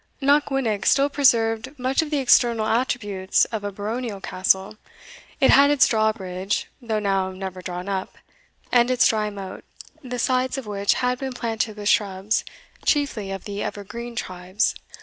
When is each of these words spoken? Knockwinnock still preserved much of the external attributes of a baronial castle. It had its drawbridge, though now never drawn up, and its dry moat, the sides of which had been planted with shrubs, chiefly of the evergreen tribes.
Knockwinnock 0.19 0.87
still 0.87 1.09
preserved 1.09 1.77
much 1.77 2.01
of 2.01 2.09
the 2.09 2.17
external 2.17 2.65
attributes 2.65 3.45
of 3.51 3.63
a 3.63 3.71
baronial 3.71 4.19
castle. 4.19 4.77
It 5.39 5.51
had 5.51 5.69
its 5.69 5.85
drawbridge, 5.85 6.65
though 6.81 6.97
now 6.97 7.29
never 7.29 7.61
drawn 7.61 7.87
up, 7.87 8.17
and 8.71 8.89
its 8.89 9.05
dry 9.05 9.29
moat, 9.29 9.63
the 10.03 10.17
sides 10.17 10.57
of 10.57 10.65
which 10.65 10.95
had 11.05 11.19
been 11.19 11.33
planted 11.33 11.77
with 11.77 11.87
shrubs, 11.87 12.43
chiefly 12.83 13.29
of 13.29 13.43
the 13.43 13.61
evergreen 13.61 14.15
tribes. 14.15 14.73